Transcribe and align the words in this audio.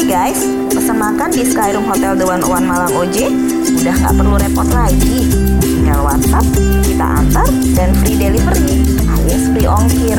Hai 0.00 0.32
guys, 0.32 0.40
pesan 0.72 0.96
makan 0.96 1.28
di 1.28 1.44
Skyroom 1.44 1.84
Hotel 1.84 2.16
The 2.16 2.24
One 2.24 2.64
Malang 2.64 2.88
OJ 2.96 3.28
udah 3.84 3.94
nggak 4.00 4.14
perlu 4.16 4.32
repot 4.40 4.64
lagi. 4.72 5.28
Tinggal 5.60 6.00
WhatsApp, 6.00 6.40
kita 6.88 7.04
antar, 7.04 7.44
dan 7.76 7.92
free 8.00 8.16
delivery 8.16 8.80
alias 8.96 9.52
free 9.52 9.68
ongkir. 9.68 10.16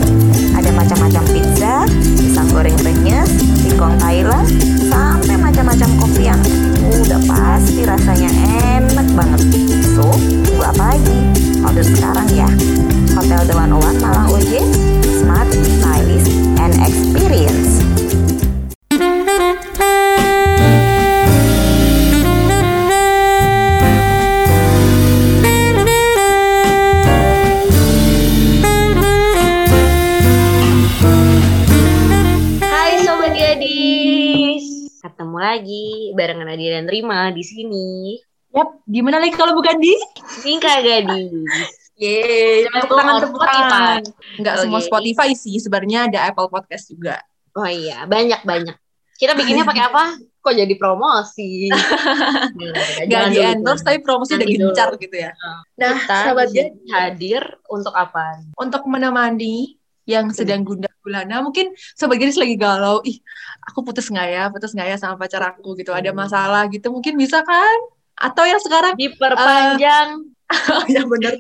Ada 0.54 0.70
macam-macam 0.70 1.24
pizza, 1.34 1.90
pisang 1.98 2.46
goreng 2.54 2.78
renyes, 2.86 3.26
singkong 3.66 3.98
Thailand, 3.98 4.46
sampai 4.86 5.34
macam-macam 5.42 5.90
kopi 5.98 6.30
yang 6.30 6.42
udah 6.86 7.18
pasti 7.26 7.82
rasanya 7.82 8.30
enak 8.78 9.10
banget. 9.18 9.42
So, 9.98 10.06
tunggu 10.46 10.62
apa 10.62 10.94
lagi? 10.94 11.18
Order 11.66 11.86
sekarang 11.90 12.30
ya. 12.30 12.50
Hotel 13.18 13.50
The 13.50 13.58
One 13.58 13.74
Malang 13.98 14.30
OJ, 14.30 14.62
smart, 15.26 15.50
stylish, 15.50 16.30
and 16.62 16.78
experience. 16.86 17.91
Barengan 36.88 37.34
Nadia 37.34 37.38
dan 37.38 37.38
Rima 37.38 37.38
di 37.38 37.44
sini. 37.46 37.88
Yap, 38.52 38.84
di 38.84 39.00
mana 39.00 39.24
lagi 39.24 39.34
kalau 39.38 39.56
bukan 39.56 39.80
di? 39.80 39.96
Singkat 40.44 40.80
Gadis. 40.84 41.80
Yeay, 42.02 42.66
tepuk 42.68 42.98
tangan, 42.98 43.22
tepuk. 43.22 43.42
Enggak 44.42 44.56
semua 44.58 44.82
Oke. 44.82 44.90
Spotify 44.90 45.30
sih, 45.38 45.62
sebenarnya 45.62 46.10
ada 46.10 46.20
Apple 46.34 46.50
Podcast 46.50 46.90
juga. 46.90 47.22
Oh 47.54 47.68
iya, 47.70 48.04
banyak 48.10 48.42
banyak. 48.42 48.76
Kita 49.22 49.38
bikinnya 49.38 49.64
pakai 49.64 49.86
apa? 49.86 50.18
Kok 50.42 50.56
jadi 50.58 50.74
promosi? 50.82 51.70
Nah, 52.62 53.06
Gak 53.06 53.24
di 53.32 53.40
endorse, 53.40 53.86
tapi 53.86 54.02
promosi 54.02 54.34
udah 54.34 54.48
gencar 54.50 54.90
gitu 54.98 55.14
ya. 55.14 55.32
Nah, 55.78 55.94
Kita 56.02 56.34
sahabat 56.34 56.50
hadir 56.90 57.44
untuk 57.70 57.94
apa? 57.94 58.42
untuk 58.58 58.84
menemani 58.90 59.78
yang 60.10 60.34
sedang 60.34 60.66
gundah 60.66 60.91
gulana, 61.02 61.42
mungkin 61.42 61.74
sobat 61.94 62.18
gadis 62.18 62.38
lagi 62.38 62.56
galau, 62.56 63.02
ih, 63.04 63.18
aku 63.62 63.82
putus 63.82 64.08
nggak 64.08 64.28
ya, 64.30 64.44
putus 64.50 64.72
nggak 64.72 64.88
ya 64.88 64.98
sama 64.98 65.18
pacar 65.18 65.42
aku 65.44 65.74
gitu, 65.76 65.92
ada 65.92 66.10
Hmm. 66.10 66.20
masalah 66.22 66.66
gitu, 66.70 66.88
mungkin 66.90 67.18
bisa 67.18 67.42
kan? 67.42 67.80
Atau 68.16 68.46
yang 68.46 68.62
sekarang, 68.62 68.94
Diperpanjang. 68.94 70.10
oh 70.70 70.84
ya 70.94 71.02
bener, 71.08 71.34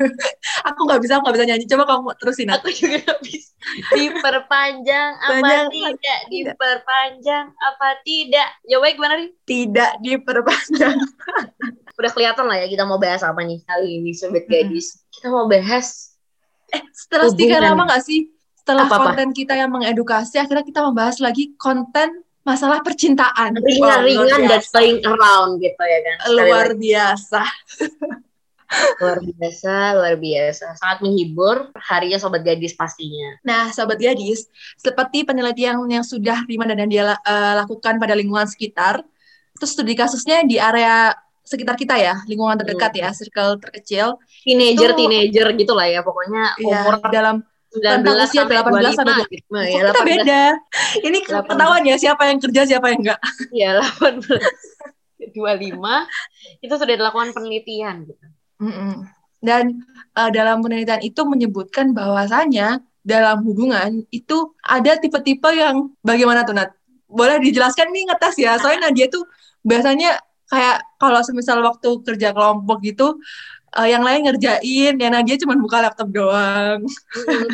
aku 0.68 0.80
nggak 0.84 1.00
bisa, 1.00 1.18
nggak 1.18 1.34
bisa 1.34 1.46
nyanyi, 1.48 1.64
coba 1.66 1.84
kamu 1.88 2.08
terusin. 2.20 2.48
Aku 2.52 2.68
juga 2.70 2.96
nggak 3.00 3.20
bisa. 3.24 3.50
Diperpanjang 3.90 5.10
apa 5.18 5.32
Panjang. 5.40 5.66
tidak? 5.70 6.18
Diperpanjang 6.28 7.46
apa 7.54 7.88
tidak? 8.02 8.48
Jawabannya 8.64 8.94
gimana 8.94 9.14
nih? 9.18 9.30
Tidak 9.42 9.90
diperpanjang. 10.00 10.96
Udah 11.98 12.10
kelihatan 12.10 12.44
lah 12.44 12.56
ya 12.56 12.66
kita 12.66 12.82
mau 12.82 12.98
bahas 12.98 13.22
apa 13.22 13.40
nih 13.40 13.62
kali 13.64 14.00
ini 14.00 14.10
Sobat 14.12 14.44
Mm-mm. 14.44 14.52
Gadis. 14.52 15.00
Kita 15.08 15.28
mau 15.28 15.46
bahas 15.46 16.10
Eh, 16.68 16.80
setelah 16.90 17.28
Hubungan. 17.28 17.60
lama 17.62 17.82
nggak 17.84 18.00
sih? 18.00 18.32
Setelah 18.62 18.86
Apa-apa? 18.86 19.18
konten 19.18 19.34
kita 19.34 19.58
yang 19.58 19.74
mengedukasi, 19.74 20.38
akhirnya 20.38 20.62
kita 20.62 20.86
membahas 20.86 21.18
lagi 21.18 21.50
konten 21.58 22.22
masalah 22.46 22.78
percintaan. 22.78 23.58
Ringan-ringan 23.58 24.46
dan 24.46 24.62
playing 24.70 25.02
around 25.02 25.58
gitu 25.58 25.82
ya 25.82 25.98
kan. 26.06 26.16
Sekali 26.22 26.34
luar 26.38 26.68
lagi, 26.70 26.78
biasa. 26.78 27.42
luar 29.02 29.18
biasa, 29.18 29.74
luar 29.98 30.14
biasa. 30.14 30.66
Sangat 30.78 30.98
menghibur 31.02 31.74
harinya 31.74 32.22
sobat 32.22 32.46
gadis 32.46 32.78
pastinya. 32.78 33.34
Nah, 33.42 33.74
sobat 33.74 33.98
gadis, 33.98 34.46
seperti 34.78 35.26
penelitian 35.26 35.82
yang 35.90 36.06
sudah 36.06 36.46
Rima 36.46 36.62
dan 36.62 36.86
Nadia 36.86 37.18
eh, 37.18 37.54
lakukan 37.58 37.98
pada 37.98 38.14
lingkungan 38.14 38.46
sekitar, 38.46 39.02
itu 39.58 39.66
studi 39.66 39.98
kasusnya 39.98 40.46
di 40.46 40.56
area 40.56 41.12
sekitar 41.42 41.74
kita 41.74 41.98
ya, 41.98 42.22
lingkungan 42.30 42.54
terdekat 42.62 42.94
ya, 42.94 43.10
circle 43.10 43.58
terkecil, 43.58 44.16
Teenager, 44.46 44.94
Itu- 44.94 44.98
teenager 45.04 45.46
gitu 45.58 45.74
lah 45.74 45.90
ya 45.90 46.00
pokoknya 46.06 46.54
ya, 46.56 46.70
umur 46.70 46.94
dalam 47.10 47.42
19 47.72 48.04
rentang 48.04 48.16
usia 48.20 48.44
sampai 48.44 48.56
18 48.60 48.98
sampai 48.98 49.14
25 49.24 49.32
gitu. 49.32 49.46
Nah, 49.48 49.62
Kok 49.64 49.72
ya, 49.72 49.80
kita 49.80 49.92
18, 50.04 50.10
beda. 50.12 50.42
Ini 51.00 51.18
18. 51.24 51.50
ketahuan 51.50 51.82
ya 51.88 51.96
siapa 51.96 52.22
yang 52.28 52.38
kerja, 52.38 52.60
siapa 52.68 52.86
yang 52.92 53.00
enggak. 53.00 53.20
ya 53.50 53.70
18 53.80 55.32
25 55.32 55.78
itu 56.60 56.74
sudah 56.74 56.94
dilakukan 56.98 57.30
penelitian 57.32 57.96
gitu. 58.04 58.24
Dan 59.42 59.82
eh, 60.14 60.30
dalam 60.30 60.60
penelitian 60.60 61.00
itu 61.02 61.22
menyebutkan 61.24 61.96
bahwasanya 61.96 62.82
dalam 63.02 63.42
hubungan 63.42 64.06
itu 64.14 64.54
ada 64.62 64.94
tipe-tipe 64.94 65.50
yang 65.50 65.90
bagaimana 66.04 66.46
tuh 66.46 66.54
Nat? 66.54 66.70
Boleh 67.10 67.42
dijelaskan 67.42 67.90
nih 67.90 68.08
ngetes 68.08 68.36
ya. 68.38 68.56
Soalnya 68.62 68.88
Nadia 68.90 69.10
tuh 69.10 69.26
biasanya 69.66 70.22
kayak 70.46 70.84
kalau 71.00 71.20
semisal 71.24 71.64
waktu 71.64 71.88
kerja 72.04 72.30
kelompok 72.36 72.84
gitu 72.84 73.16
eh, 73.78 73.88
yang 73.88 74.02
lain 74.04 74.20
ngerjain, 74.28 74.94
ya 75.00 75.08
Nadia 75.08 75.36
cuma 75.40 75.56
buka 75.56 75.80
laptop 75.84 76.08
doang. 76.12 76.84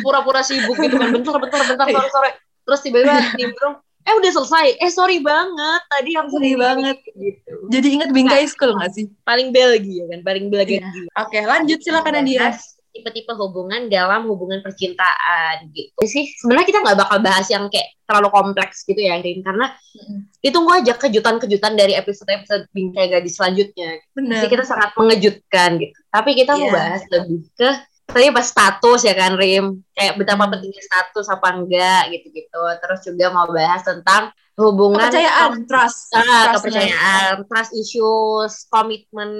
Pura-pura 0.03 0.43
sibuk 0.43 0.75
gitu 0.79 0.95
kan. 0.99 1.09
Bentar, 1.15 1.35
bentar, 1.39 1.61
bentar, 1.63 1.87
sore, 1.95 2.09
sore. 2.11 2.31
Terus 2.67 2.79
tiba-tiba 2.85 3.17
nimbrung, 3.39 3.75
eh 4.05 4.13
udah 4.13 4.31
selesai. 4.41 4.67
Eh 4.77 4.91
sorry 4.93 5.17
banget, 5.21 5.81
tadi 5.89 6.11
aku 6.17 6.37
Sorry 6.37 6.53
ini." 6.53 6.61
banget. 6.61 6.97
Gitu. 7.13 7.53
Jadi 7.69 7.87
ingat 7.97 8.09
bingkai 8.13 8.45
school 8.45 8.77
nggak 8.77 8.91
sih? 8.93 9.05
Paling 9.25 9.49
Belgia 9.49 10.05
kan, 10.09 10.19
paling 10.21 10.49
Belgia. 10.53 10.81
Iya. 10.81 11.09
Oke, 11.25 11.39
lanjut 11.45 11.79
silakan 11.81 12.21
Nadia. 12.21 12.53
Tipe-tipe 12.99 13.31
hubungan 13.31 13.87
dalam 13.87 14.27
hubungan 14.27 14.59
percintaan 14.59 15.71
gitu 15.71 15.95
sih 16.03 16.27
sebenarnya 16.35 16.67
kita 16.67 16.79
nggak 16.83 16.99
bakal 16.99 17.17
bahas 17.19 17.47
yang 17.47 17.71
kayak 17.71 17.95
terlalu 18.03 18.27
kompleks 18.29 18.83
gitu 18.83 18.99
ya 18.99 19.15
Rin 19.17 19.39
karena 19.39 19.71
Mm. 19.89 20.29
ditunggu 20.39 20.71
aja 20.75 20.93
kejutan-kejutan 20.93 21.73
dari 21.73 21.95
episode-episode 21.95 22.69
bingkai 22.69 23.09
gadis 23.09 23.35
selanjutnya 23.35 23.97
Bener. 24.13 24.37
jadi 24.37 24.47
kita 24.51 24.63
sangat 24.63 24.93
mengejutkan 24.93 25.81
gitu 25.81 25.97
tapi 26.07 26.37
kita 26.37 26.53
mau 26.53 26.69
Iya. 26.69 26.75
bahas 26.75 27.01
lebih 27.09 27.41
ke 27.55 27.69
tadi 28.05 28.29
pas 28.29 28.45
status 28.45 28.99
ya 29.01 29.13
kan 29.13 29.33
Rim 29.33 29.85
kayak 29.91 30.17
betapa 30.17 30.45
Hmm. 30.45 30.51
pentingnya 30.53 30.81
status 30.81 31.25
apa 31.25 31.47
enggak 31.53 32.09
gitu-gitu 32.09 32.61
terus 32.81 32.99
juga 33.01 33.25
mau 33.29 33.47
bahas 33.47 33.81
tentang 33.81 34.29
hubungan 34.59 35.07
Kepercayaan, 35.07 35.63
trust. 35.65 36.11
Ah, 36.11 36.19
Trustnya. 36.19 36.51
kepercayaan, 36.59 37.33
trust 37.47 37.71
issues, 37.71 38.67
komitmen, 38.67 39.31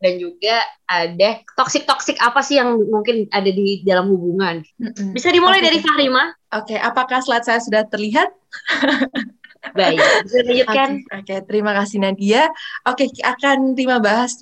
dan 0.00 0.16
juga 0.16 0.64
ada 0.88 1.44
toxic-toxic 1.54 2.16
apa 2.18 2.40
sih 2.40 2.56
yang 2.56 2.80
mungkin 2.88 3.28
ada 3.28 3.52
di 3.52 3.84
dalam 3.84 4.08
hubungan. 4.08 4.64
Mm-mm. 4.80 5.12
Bisa 5.12 5.28
dimulai 5.28 5.60
Oke. 5.60 5.68
dari 5.68 5.78
Fahrima? 5.84 6.24
Oke, 6.56 6.76
apakah 6.80 7.20
slide 7.20 7.44
saya 7.44 7.60
sudah 7.60 7.84
terlihat? 7.84 8.32
Baik, 9.78 10.02
bisa 10.26 10.42
lanjutkan. 10.42 10.88
Oke, 11.06 11.16
oke, 11.22 11.36
terima 11.46 11.70
kasih 11.70 12.02
Nadia. 12.02 12.50
Oke, 12.82 13.06
ki- 13.06 13.22
akan 13.22 13.78
Rima 13.78 14.02
bahas 14.02 14.34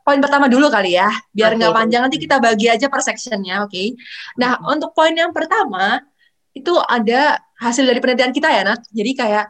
poin 0.00 0.16
pertama 0.16 0.48
dulu 0.48 0.72
kali 0.72 0.96
ya, 0.96 1.12
biar 1.36 1.60
nggak 1.60 1.70
boleh. 1.70 1.80
panjang 1.84 2.02
nanti 2.08 2.16
kita 2.16 2.40
bagi 2.40 2.72
aja 2.72 2.88
per 2.88 3.04
sectionnya, 3.04 3.68
oke? 3.68 3.84
Nah, 4.40 4.64
untuk 4.72 4.96
poin 4.96 5.12
yang 5.12 5.28
pertama 5.36 6.00
itu 6.56 6.72
ada 6.88 7.36
hasil 7.60 7.84
dari 7.84 8.00
penelitian 8.00 8.32
kita 8.32 8.48
ya, 8.48 8.64
Nat. 8.64 8.80
Jadi 8.88 9.12
kayak 9.12 9.44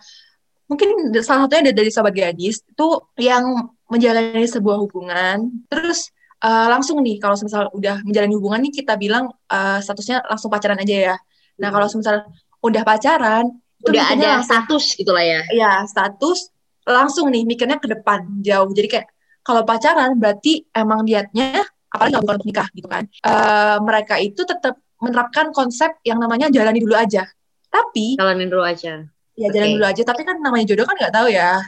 mungkin 0.72 1.12
salah 1.20 1.44
satunya 1.46 1.68
ada 1.68 1.72
dari 1.76 1.90
sobat 1.92 2.16
gadis 2.16 2.64
itu 2.64 2.88
yang 3.20 3.68
menjalani 3.92 4.48
sebuah 4.48 4.80
hubungan, 4.80 5.52
terus 5.68 6.08
eh, 6.40 6.66
langsung 6.72 7.04
nih 7.04 7.20
kalau 7.20 7.36
misal 7.36 7.68
udah 7.76 8.00
menjalani 8.08 8.34
hubungan 8.40 8.60
nih 8.64 8.72
kita 8.80 8.96
bilang 8.96 9.28
eh, 9.52 9.78
statusnya 9.84 10.24
langsung 10.24 10.48
pacaran 10.48 10.80
aja 10.80 11.12
ya. 11.12 11.16
Nah, 11.60 11.68
kalau 11.68 11.86
misal 11.92 12.24
udah 12.64 12.82
pacaran 12.82 13.44
itu 13.82 13.90
udah 13.90 14.04
ada 14.14 14.26
langsung 14.38 14.46
status 14.46 14.84
gitu 14.94 15.10
lah 15.10 15.24
ya. 15.26 15.40
ya 15.50 15.72
status 15.90 16.54
langsung 16.86 17.26
nih 17.34 17.42
mikirnya 17.42 17.82
ke 17.82 17.90
depan 17.90 18.22
jauh 18.38 18.70
jadi 18.70 18.88
kayak 18.88 19.06
kalau 19.42 19.66
pacaran 19.66 20.14
berarti 20.14 20.62
emang 20.70 21.02
niatnya 21.02 21.66
apalagi 21.90 22.14
nggak 22.14 22.22
bukan 22.22 22.36
untuk 22.38 22.48
nikah 22.48 22.68
gitu 22.78 22.88
kan 22.88 23.04
Eh, 23.10 23.76
mereka 23.82 24.14
itu 24.22 24.42
tetap 24.46 24.78
menerapkan 25.02 25.50
konsep 25.50 25.98
yang 26.06 26.22
namanya 26.22 26.46
jalani 26.46 26.78
dulu 26.78 26.94
aja 26.94 27.26
tapi 27.72 28.20
Jalanin 28.20 28.52
dulu 28.52 28.62
aja. 28.62 29.02
Ya 29.36 29.48
jalan 29.52 29.68
dulu 29.78 29.86
aja. 29.86 30.02
Tapi 30.04 30.22
kan 30.28 30.36
namanya 30.40 30.64
jodoh 30.68 30.86
kan 30.86 30.96
nggak 30.98 31.14
tahu 31.14 31.28
ya. 31.32 31.60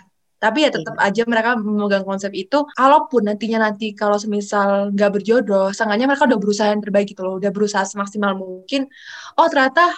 Tapi 0.45 0.59
ya 0.61 0.69
tetap 0.69 0.97
aja 1.01 1.23
mereka 1.25 1.57
memegang 1.57 2.05
konsep 2.05 2.29
itu. 2.37 2.69
Kalaupun 2.77 3.25
nantinya 3.25 3.65
nanti 3.71 3.97
kalau 3.97 4.21
semisal 4.21 4.93
nggak 4.93 5.11
berjodoh 5.17 5.73
seenggaknya 5.73 6.05
mereka 6.05 6.29
udah 6.29 6.37
berusaha 6.37 6.69
yang 6.69 6.85
terbaik 6.85 7.09
gitu 7.17 7.25
loh. 7.25 7.41
Udah 7.41 7.49
berusaha 7.49 7.85
semaksimal 7.89 8.37
mungkin. 8.37 8.85
Oh 9.41 9.49
ternyata 9.49 9.89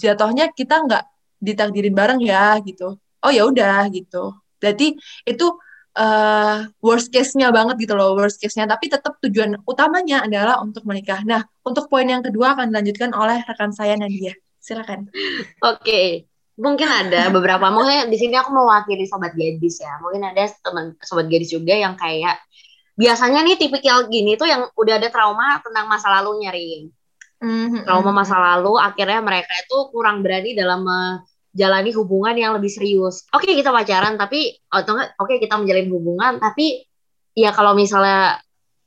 jatuhnya 0.00 0.48
kita 0.56 0.80
nggak 0.88 1.04
ditakdirin 1.44 1.92
bareng 1.92 2.20
ya 2.24 2.56
gitu. 2.64 2.96
Oh 3.20 3.28
ya 3.28 3.44
udah 3.44 3.84
gitu. 3.92 4.32
Berarti 4.56 4.96
itu 5.28 5.46
eh, 5.92 6.56
worst 6.80 7.12
case-nya 7.12 7.52
banget 7.52 7.84
gitu 7.84 7.92
loh 7.92 8.16
worst 8.16 8.40
case-nya. 8.40 8.64
Tapi 8.64 8.88
tetap 8.88 9.20
tujuan 9.20 9.60
utamanya 9.68 10.24
adalah 10.24 10.64
untuk 10.64 10.88
menikah. 10.88 11.20
Nah 11.28 11.44
untuk 11.68 11.92
poin 11.92 12.08
yang 12.08 12.24
kedua 12.24 12.56
akan 12.56 12.72
dilanjutkan 12.72 13.12
oleh 13.12 13.44
rekan 13.44 13.76
saya 13.76 13.92
Nadia. 14.00 14.32
Silakan. 14.56 15.12
Oke. 15.60 16.31
Mungkin 16.60 16.88
ada 16.88 17.28
beberapa, 17.36 17.68
mungkin 17.72 18.08
di 18.12 18.16
sini 18.20 18.36
aku 18.36 18.52
mewakili 18.52 19.04
sobat 19.08 19.32
gadis 19.32 19.80
ya. 19.80 19.96
Mungkin 20.00 20.22
ada 20.32 20.48
teman 20.60 20.96
sobat 21.00 21.28
gadis 21.28 21.52
juga 21.52 21.72
yang 21.76 21.96
kayak 21.96 22.40
biasanya 22.92 23.40
nih 23.40 23.56
tipikal 23.56 24.04
gini 24.06 24.36
tuh 24.36 24.44
yang 24.44 24.68
udah 24.76 25.00
ada 25.00 25.08
trauma 25.08 25.58
tentang 25.64 25.88
masa 25.88 26.12
lalunya 26.12 26.52
Rin. 26.52 26.92
Mhm. 27.42 27.82
trauma 27.82 28.14
masa 28.14 28.38
lalu 28.38 28.78
akhirnya 28.78 29.18
mereka 29.18 29.50
itu 29.58 29.90
kurang 29.90 30.22
berani 30.22 30.54
dalam 30.54 30.86
me- 30.86 31.26
jalani 31.52 31.90
hubungan 31.92 32.32
yang 32.38 32.52
lebih 32.56 32.70
serius. 32.72 33.28
Oke 33.34 33.52
kita 33.52 33.68
pacaran 33.74 34.16
tapi 34.16 34.56
atau 34.72 34.96
enggak 34.96 35.18
oke 35.20 35.34
kita 35.36 35.54
menjalin 35.60 35.88
hubungan 35.92 36.32
tapi 36.40 36.86
ya 37.36 37.52
kalau 37.52 37.76
misalnya 37.76 38.40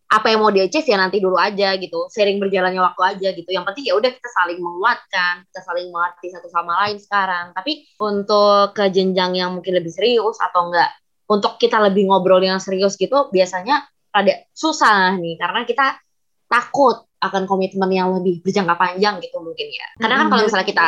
apa 0.06 0.30
yang 0.30 0.46
mau 0.46 0.54
di 0.54 0.62
achieve 0.62 0.86
ya 0.86 0.98
nanti 1.02 1.18
dulu 1.18 1.36
aja 1.36 1.74
gitu. 1.82 2.06
Sering 2.14 2.38
berjalannya 2.38 2.78
waktu 2.78 3.02
aja 3.16 3.30
gitu. 3.34 3.50
Yang 3.50 3.66
penting 3.72 3.84
ya 3.90 3.94
udah 3.98 4.12
kita 4.14 4.30
saling 4.32 4.60
menguatkan 4.62 5.34
kita 5.50 5.62
saling 5.66 5.88
mengerti 5.90 6.28
satu 6.30 6.48
sama 6.54 6.74
lain 6.86 6.98
sekarang. 7.02 7.52
Tapi 7.58 7.90
untuk 7.98 8.78
ke 8.78 8.86
jenjang 8.94 9.34
yang 9.34 9.58
mungkin 9.58 9.74
lebih 9.74 9.90
serius 9.90 10.38
atau 10.38 10.70
enggak 10.70 10.94
untuk 11.26 11.58
kita 11.58 11.82
lebih 11.82 12.06
ngobrol 12.06 12.42
yang 12.42 12.62
serius 12.62 12.94
gitu 13.02 13.34
biasanya 13.34 13.82
ada 14.14 14.46
susah 14.54 15.18
nih. 15.18 15.42
Karena 15.42 15.66
kita 15.66 15.98
takut 16.46 17.10
akan 17.18 17.50
komitmen 17.50 17.90
yang 17.90 18.14
lebih 18.14 18.46
berjangka 18.46 18.78
panjang 18.78 19.18
gitu 19.26 19.42
mungkin 19.42 19.68
ya. 19.74 19.88
Karena 19.98 20.22
kan 20.22 20.28
kalau 20.30 20.42
misalnya 20.46 20.68
kita 20.70 20.88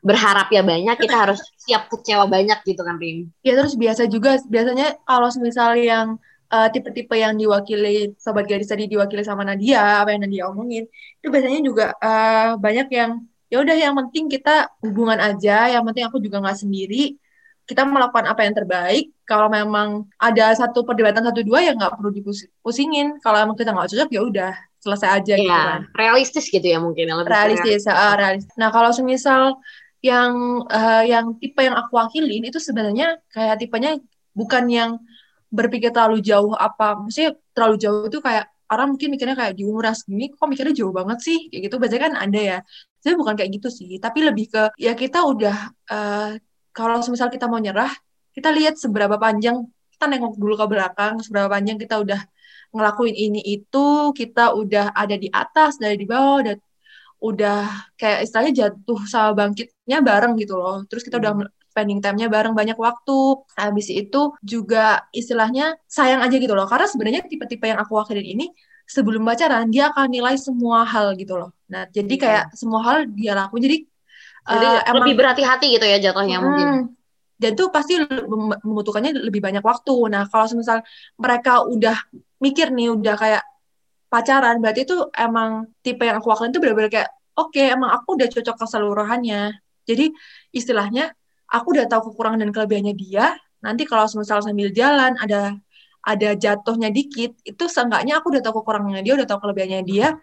berharap 0.00 0.48
ya 0.48 0.64
banyak 0.64 0.96
kita 0.96 1.16
harus 1.16 1.40
siap 1.60 1.88
kecewa 1.92 2.24
banyak 2.28 2.60
gitu 2.64 2.80
kan 2.84 2.96
Rim? 2.96 3.32
Ya 3.44 3.56
terus 3.56 3.76
biasa 3.76 4.08
juga 4.08 4.40
biasanya 4.48 5.00
kalau 5.04 5.28
misal 5.40 5.76
yang 5.76 6.16
uh, 6.50 6.68
tipe-tipe 6.68 7.14
yang 7.14 7.38
diwakili 7.38 8.14
sobat 8.18 8.44
gadis 8.50 8.68
tadi 8.68 8.90
diwakili 8.90 9.22
sama 9.22 9.46
Nadia 9.46 10.02
apa 10.02 10.12
yang 10.12 10.26
Nadia 10.26 10.42
omongin 10.50 10.84
itu 11.22 11.26
biasanya 11.30 11.60
juga 11.62 11.86
uh, 12.02 12.58
banyak 12.58 12.88
yang 12.90 13.22
ya 13.50 13.56
udah 13.62 13.76
yang 13.78 13.94
penting 13.98 14.30
kita 14.30 14.70
hubungan 14.82 15.18
aja 15.18 15.70
yang 15.70 15.82
penting 15.86 16.06
aku 16.06 16.22
juga 16.22 16.38
nggak 16.38 16.58
sendiri 16.58 17.18
kita 17.66 17.86
melakukan 17.86 18.26
apa 18.26 18.42
yang 18.42 18.54
terbaik 18.54 19.14
kalau 19.22 19.46
memang 19.46 20.10
ada 20.18 20.50
satu 20.58 20.82
perdebatan 20.82 21.22
satu 21.22 21.46
dua 21.46 21.62
ya 21.62 21.72
nggak 21.74 21.98
perlu 21.98 22.10
dipusingin 22.10 23.22
kalau 23.22 23.38
emang 23.38 23.54
kita 23.54 23.70
nggak 23.70 23.90
cocok 23.94 24.10
ya 24.10 24.20
udah 24.26 24.52
selesai 24.80 25.08
aja 25.22 25.34
ya, 25.36 25.44
gitu 25.44 25.52
kan. 25.54 25.80
realistis 25.94 26.46
gitu 26.48 26.66
ya 26.66 26.80
mungkin 26.80 27.04
yang 27.04 27.20
lebih 27.20 27.30
realistis 27.30 27.84
uh, 27.86 28.16
realistis. 28.16 28.56
Nah 28.56 28.72
kalau 28.72 28.90
semisal 28.90 29.60
yang 30.00 30.64
uh, 30.66 31.04
yang 31.04 31.36
tipe 31.36 31.60
yang 31.60 31.76
aku 31.76 32.00
wakilin 32.00 32.48
itu 32.48 32.56
sebenarnya 32.56 33.20
kayak 33.28 33.60
tipenya 33.60 34.00
bukan 34.32 34.64
yang 34.72 34.90
berpikir 35.50 35.90
terlalu 35.90 36.22
jauh 36.22 36.54
apa 36.54 36.94
maksudnya 36.98 37.34
terlalu 37.54 37.76
jauh 37.82 38.06
itu 38.06 38.18
kayak 38.22 38.46
orang 38.70 38.94
mungkin 38.94 39.08
mikirnya 39.10 39.34
kayak 39.34 39.54
di 39.58 39.66
umur 39.66 39.90
segini 39.90 40.30
kok 40.30 40.46
mikirnya 40.46 40.74
jauh 40.78 40.94
banget 40.94 41.18
sih? 41.26 41.38
Kayak 41.50 41.62
gitu. 41.66 41.76
Biasanya 41.82 42.02
kan 42.06 42.14
ada 42.22 42.40
ya. 42.40 42.58
Saya 43.02 43.14
bukan 43.18 43.34
kayak 43.34 43.50
gitu 43.58 43.68
sih. 43.68 43.98
Tapi 43.98 44.18
lebih 44.22 44.46
ke 44.46 44.62
ya 44.78 44.94
kita 44.94 45.26
udah 45.26 45.56
uh, 45.90 46.30
kalau 46.70 47.02
misal 47.10 47.28
kita 47.34 47.50
mau 47.50 47.58
nyerah 47.58 47.90
kita 48.30 48.48
lihat 48.54 48.78
seberapa 48.78 49.18
panjang 49.18 49.66
kita 49.90 50.06
nengok 50.06 50.38
dulu 50.38 50.54
ke 50.54 50.66
belakang 50.70 51.18
seberapa 51.18 51.50
panjang 51.50 51.76
kita 51.76 51.98
udah 51.98 52.20
ngelakuin 52.70 53.16
ini 53.18 53.40
itu 53.42 54.14
kita 54.14 54.54
udah 54.54 54.94
ada 54.94 55.18
di 55.18 55.26
atas 55.28 55.76
dari 55.82 55.98
di 55.98 56.06
bawah 56.06 56.46
udah 56.46 56.56
udah 57.20 57.60
kayak 58.00 58.24
istilahnya 58.24 58.52
jatuh 58.64 59.00
sama 59.04 59.30
bangkitnya 59.44 59.98
bareng 60.00 60.38
gitu 60.38 60.54
loh. 60.56 60.86
Terus 60.86 61.02
kita 61.02 61.18
udah 61.18 61.32
hmm 61.36 61.59
spending 61.70 62.02
time-nya 62.02 62.26
bareng 62.26 62.52
banyak 62.52 62.74
waktu. 62.74 63.46
Habis 63.54 63.94
itu 63.94 64.34
juga 64.42 65.06
istilahnya 65.14 65.78
sayang 65.86 66.20
aja 66.20 66.34
gitu 66.34 66.52
loh. 66.52 66.66
Karena 66.66 66.90
sebenarnya 66.90 67.22
tipe-tipe 67.30 67.62
yang 67.70 67.78
aku 67.78 67.94
wakilin 67.94 68.26
ini 68.26 68.50
sebelum 68.90 69.22
pacaran 69.22 69.70
dia 69.70 69.94
akan 69.94 70.10
nilai 70.10 70.34
semua 70.34 70.82
hal 70.82 71.14
gitu 71.14 71.38
loh. 71.38 71.54
Nah, 71.70 71.86
jadi 71.86 72.10
hmm. 72.10 72.22
kayak 72.26 72.44
semua 72.58 72.82
hal 72.82 73.06
dia 73.14 73.38
lakuin. 73.38 73.62
Jadi, 73.62 73.78
jadi 74.50 74.66
uh, 74.66 74.80
emang, 74.90 75.06
lebih 75.06 75.14
berhati-hati 75.22 75.66
gitu 75.78 75.86
ya 75.86 75.98
jatuhnya 76.02 76.42
hmm, 76.42 76.44
mungkin. 76.44 76.68
Dan 77.40 77.54
tuh 77.54 77.70
pasti 77.70 77.96
membutuhkannya 78.66 79.16
lebih 79.30 79.38
banyak 79.38 79.62
waktu. 79.62 79.94
Nah, 80.10 80.26
kalau 80.26 80.50
misal 80.58 80.82
mereka 81.16 81.64
udah 81.64 81.96
mikir 82.42 82.74
nih, 82.74 82.90
udah 82.92 83.14
kayak 83.14 83.42
pacaran, 84.10 84.58
berarti 84.58 84.82
itu 84.84 85.06
emang 85.14 85.70
tipe 85.86 86.02
yang 86.02 86.18
aku 86.18 86.34
wakilin 86.34 86.50
tuh 86.50 86.60
bener-bener 86.60 86.90
kayak, 86.90 87.10
oke, 87.38 87.54
okay, 87.54 87.70
emang 87.70 87.94
aku 87.94 88.18
udah 88.18 88.26
cocok 88.26 88.56
keseluruhannya. 88.58 89.54
Jadi 89.86 90.12
istilahnya 90.50 91.14
aku 91.50 91.66
udah 91.76 91.86
tahu 91.90 92.14
kekurangan 92.14 92.40
dan 92.40 92.50
kelebihannya 92.54 92.94
dia 92.94 93.34
nanti 93.60 93.84
kalau 93.84 94.08
misal 94.16 94.40
sambil 94.40 94.72
jalan 94.72 95.18
ada 95.20 95.58
ada 96.00 96.32
jatuhnya 96.32 96.88
dikit 96.88 97.36
itu 97.44 97.64
seenggaknya 97.68 98.22
aku 98.22 98.32
udah 98.32 98.40
tahu 98.40 98.64
kekurangannya 98.64 99.04
dia 99.04 99.14
udah 99.20 99.28
tahu 99.28 99.44
kelebihannya 99.44 99.82
dia 99.84 100.16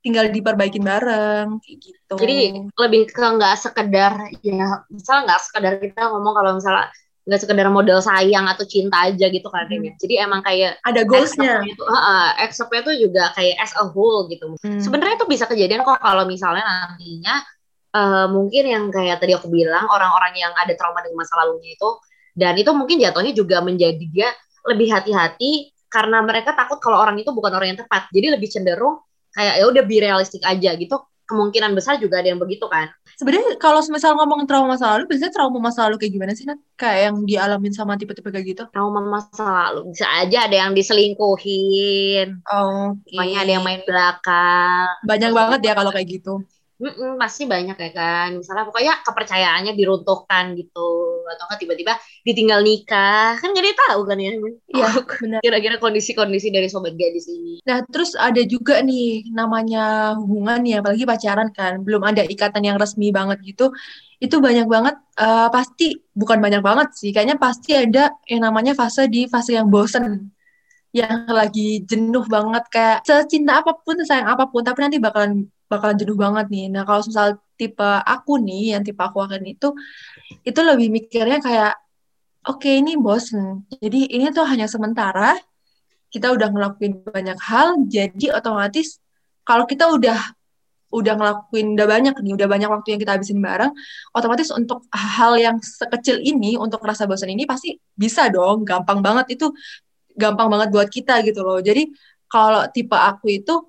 tinggal 0.00 0.30
diperbaikin 0.30 0.86
bareng 0.86 1.58
kayak 1.60 1.78
gitu 1.82 2.14
jadi 2.16 2.36
lebih 2.64 3.02
ke 3.10 3.20
nggak 3.20 3.56
sekedar 3.60 4.12
ya 4.40 4.86
misal 4.88 5.26
nggak 5.26 5.40
sekedar 5.42 5.74
kita 5.82 6.08
ngomong 6.08 6.32
kalau 6.32 6.50
misalnya 6.56 6.88
nggak 7.28 7.44
sekedar 7.44 7.68
model 7.68 8.00
sayang 8.00 8.48
atau 8.48 8.64
cinta 8.64 9.04
aja 9.04 9.28
gitu 9.28 9.52
kan 9.52 9.68
hmm. 9.68 10.00
jadi 10.00 10.24
emang 10.24 10.40
kayak 10.40 10.80
ada 10.80 11.04
goalsnya 11.04 11.60
itu 11.68 11.84
uh, 11.84 12.32
tuh 12.80 12.94
juga 12.96 13.36
kayak 13.36 13.60
as 13.60 13.76
a 13.76 13.84
whole 13.84 14.24
gitu 14.32 14.56
hmm. 14.64 14.80
sebenarnya 14.80 15.20
itu 15.20 15.28
bisa 15.28 15.44
kejadian 15.44 15.84
kok 15.84 16.00
kalau 16.00 16.24
misalnya 16.24 16.64
nantinya 16.64 17.44
uh, 17.94 18.26
mungkin 18.28 18.64
yang 18.68 18.84
kayak 18.92 19.22
tadi 19.22 19.36
aku 19.36 19.48
bilang 19.48 19.86
orang-orang 19.88 20.36
yang 20.36 20.52
ada 20.56 20.72
trauma 20.76 21.00
dengan 21.00 21.24
masa 21.24 21.38
lalunya 21.40 21.72
itu 21.72 21.88
dan 22.38 22.54
itu 22.54 22.70
mungkin 22.70 23.02
jatuhnya 23.02 23.34
juga 23.34 23.58
menjadi 23.58 24.04
dia 24.10 24.30
lebih 24.62 24.94
hati-hati 24.94 25.74
karena 25.88 26.20
mereka 26.22 26.52
takut 26.52 26.78
kalau 26.78 27.00
orang 27.00 27.16
itu 27.18 27.32
bukan 27.32 27.50
orang 27.50 27.74
yang 27.74 27.80
tepat. 27.80 28.06
Jadi 28.12 28.26
lebih 28.38 28.48
cenderung 28.52 29.02
kayak 29.32 29.58
ya 29.58 29.64
udah 29.66 29.82
bi 29.82 29.96
realistik 29.98 30.44
aja 30.46 30.76
gitu. 30.78 31.02
Kemungkinan 31.28 31.76
besar 31.76 32.00
juga 32.00 32.24
ada 32.24 32.32
yang 32.32 32.40
begitu 32.40 32.64
kan. 32.72 32.88
Sebenarnya 33.20 33.60
kalau 33.60 33.84
misal 33.92 34.16
ngomongin 34.16 34.48
trauma 34.48 34.72
masa 34.72 34.96
lalu 34.96 35.12
biasanya 35.12 35.32
trauma 35.36 35.60
masa 35.60 35.84
lalu 35.84 36.00
kayak 36.00 36.12
gimana 36.16 36.32
sih 36.32 36.48
Nat? 36.48 36.56
kayak 36.80 37.12
yang 37.12 37.16
dialamin 37.28 37.72
sama 37.76 38.00
tipe-tipe 38.00 38.32
kayak 38.32 38.46
gitu? 38.56 38.64
Trauma 38.72 39.04
masa 39.04 39.44
lalu. 39.44 39.92
Bisa 39.92 40.08
aja 40.08 40.48
ada 40.48 40.56
yang 40.56 40.72
diselingkuhin. 40.72 42.40
Oh 42.48 42.96
okay. 42.96 43.36
ada 43.36 43.50
yang 43.60 43.64
main 43.66 43.84
belakang. 43.84 44.88
Banyak 45.04 45.30
banget 45.36 45.60
ya 45.68 45.72
kalau 45.76 45.92
kayak 45.92 46.08
gitu 46.08 46.48
Mm-mm, 46.78 47.18
pasti 47.18 47.42
banyak 47.42 47.74
ya 47.74 47.90
kan. 47.90 48.38
Misalnya 48.38 48.70
pokoknya 48.70 49.02
kepercayaannya 49.02 49.74
diruntuhkan 49.74 50.54
gitu 50.54 50.88
atau 51.26 51.44
kan 51.50 51.58
tiba-tiba 51.58 51.98
ditinggal 52.22 52.62
nikah. 52.62 53.34
Kan 53.42 53.50
jadi 53.50 53.74
tahu 53.74 54.06
kan 54.06 54.18
ya. 54.22 54.30
Iya, 54.70 54.86
oh, 54.86 55.02
benar. 55.02 55.40
Kira-kira 55.42 55.82
kondisi-kondisi 55.82 56.54
dari 56.54 56.70
sobat 56.70 56.94
gadis 56.94 57.26
ini. 57.26 57.58
Nah, 57.66 57.82
terus 57.90 58.14
ada 58.14 58.38
juga 58.46 58.78
nih 58.78 59.26
namanya 59.34 60.14
hubungan 60.22 60.62
ya, 60.62 60.78
apalagi 60.78 61.02
pacaran 61.02 61.50
kan, 61.50 61.82
belum 61.82 62.06
ada 62.06 62.22
ikatan 62.22 62.62
yang 62.62 62.78
resmi 62.78 63.10
banget 63.10 63.42
gitu. 63.42 63.74
Itu 64.22 64.38
banyak 64.38 64.70
banget 64.70 64.94
uh, 65.18 65.50
pasti 65.50 65.98
bukan 66.14 66.38
banyak 66.38 66.62
banget 66.62 66.94
sih, 66.94 67.10
kayaknya 67.10 67.38
pasti 67.38 67.74
ada 67.74 68.14
yang 68.26 68.46
namanya 68.46 68.74
fase 68.74 69.06
di 69.10 69.26
fase 69.30 69.54
yang 69.54 69.70
bosen 69.70 70.30
yang 70.90 71.28
lagi 71.28 71.84
jenuh 71.84 72.24
banget 72.26 72.64
kayak 72.72 72.98
secinta 73.04 73.60
apa 73.60 73.76
pun 73.76 74.00
sayang 74.02 74.24
apa 74.24 74.48
pun 74.48 74.64
tapi 74.64 74.80
nanti 74.80 74.96
bakalan 74.96 75.44
bakalan 75.68 75.96
jenuh 76.00 76.16
banget 76.16 76.46
nih. 76.48 76.66
Nah, 76.72 76.82
kalau 76.88 77.04
misal 77.04 77.38
tipe 77.60 77.90
aku 78.02 78.40
nih, 78.40 78.76
yang 78.76 78.82
tipe 78.82 78.98
aku 78.98 79.20
akan 79.20 79.44
itu, 79.44 79.68
itu 80.42 80.60
lebih 80.64 80.88
mikirnya 80.88 81.38
kayak, 81.44 81.76
oke 82.48 82.64
okay, 82.64 82.80
ini 82.80 82.96
bosen. 82.96 83.68
Jadi 83.78 84.08
ini 84.10 84.32
tuh 84.32 84.48
hanya 84.48 84.64
sementara, 84.66 85.36
kita 86.08 86.32
udah 86.32 86.48
ngelakuin 86.48 87.04
banyak 87.04 87.38
hal, 87.44 87.84
jadi 87.84 88.40
otomatis 88.40 88.96
kalau 89.44 89.68
kita 89.68 89.92
udah 89.92 90.16
udah 90.88 91.14
ngelakuin 91.20 91.76
udah 91.76 91.84
banyak 91.84 92.14
nih, 92.24 92.32
udah 92.32 92.48
banyak 92.48 92.68
waktu 92.72 92.88
yang 92.96 93.00
kita 93.04 93.12
habisin 93.20 93.44
bareng, 93.44 93.72
otomatis 94.16 94.48
untuk 94.48 94.88
hal 94.88 95.36
yang 95.36 95.60
sekecil 95.60 96.16
ini, 96.24 96.56
untuk 96.56 96.80
rasa 96.80 97.04
bosan 97.04 97.28
ini 97.28 97.44
pasti 97.44 97.76
bisa 97.92 98.32
dong, 98.32 98.64
gampang 98.64 99.04
banget 99.04 99.36
itu 99.36 99.52
gampang 100.16 100.48
banget 100.48 100.68
buat 100.72 100.88
kita 100.88 101.20
gitu 101.28 101.44
loh. 101.44 101.60
Jadi 101.60 101.92
kalau 102.24 102.64
tipe 102.72 102.96
aku 102.96 103.36
itu 103.36 103.68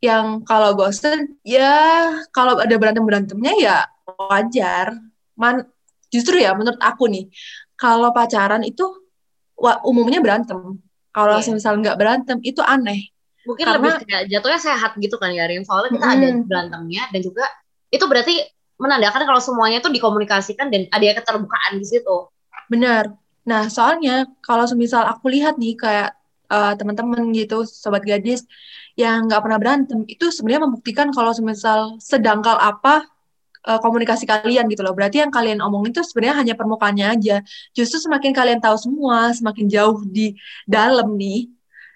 yang 0.00 0.40
kalau 0.48 0.72
bosen 0.72 1.36
ya 1.44 2.08
kalau 2.32 2.56
ada 2.56 2.74
berantem 2.80 3.04
berantemnya 3.04 3.52
ya 3.60 3.76
wajar. 4.08 4.96
Man 5.36 5.64
justru 6.08 6.40
ya 6.40 6.52
menurut 6.56 6.80
aku 6.80 7.06
nih 7.08 7.28
kalau 7.76 8.12
pacaran 8.12 8.64
itu 8.64 8.84
wa, 9.56 9.80
umumnya 9.84 10.20
berantem. 10.20 10.80
Kalau 11.12 11.36
yeah. 11.40 11.52
misal 11.52 11.76
nggak 11.80 11.96
berantem 12.00 12.38
itu 12.40 12.64
aneh. 12.64 13.12
Mungkin 13.44 13.64
Karena, 13.64 13.80
lebih 13.80 14.04
kayak 14.04 14.24
jatuhnya 14.28 14.60
sehat 14.60 14.92
gitu 15.00 15.16
kan 15.16 15.32
ya 15.32 15.48
Rin. 15.48 15.64
Soalnya 15.64 15.96
kita 15.96 16.06
mm, 16.06 16.14
ada 16.16 16.28
berantemnya 16.44 17.02
dan 17.08 17.20
juga 17.24 17.44
itu 17.88 18.04
berarti 18.04 18.34
menandakan 18.80 19.28
kalau 19.28 19.40
semuanya 19.40 19.84
itu 19.84 19.92
dikomunikasikan 19.92 20.72
dan 20.72 20.88
ada 20.92 21.20
keterbukaan 21.20 21.76
di 21.76 21.86
situ. 21.88 22.28
Benar. 22.72 23.12
Nah 23.48 23.68
soalnya 23.68 24.28
kalau 24.44 24.64
semisal 24.64 25.04
aku 25.08 25.32
lihat 25.32 25.56
nih 25.56 25.76
kayak 25.76 26.19
uh, 26.50 26.74
teman-teman 26.74 27.30
gitu 27.32 27.64
sobat 27.64 28.02
gadis 28.02 28.44
yang 28.98 29.30
nggak 29.30 29.40
pernah 29.40 29.58
berantem 29.62 30.04
itu 30.10 30.28
sebenarnya 30.34 30.66
membuktikan 30.66 31.08
kalau 31.14 31.30
semisal 31.32 31.96
sedangkal 32.02 32.58
apa 32.58 33.06
uh, 33.66 33.80
komunikasi 33.80 34.24
kalian 34.28 34.68
gitu 34.68 34.82
loh. 34.84 34.94
Berarti 34.96 35.20
yang 35.24 35.32
kalian 35.32 35.60
omongin 35.60 35.92
itu 35.92 36.02
sebenarnya 36.04 36.36
hanya 36.40 36.54
permukaannya 36.56 37.06
aja. 37.16 37.36
Justru 37.76 38.00
semakin 38.00 38.32
kalian 38.32 38.58
tahu 38.62 38.76
semua, 38.80 39.32
semakin 39.36 39.66
jauh 39.68 39.98
di 40.06 40.36
dalam 40.64 41.16
nih. 41.16 41.50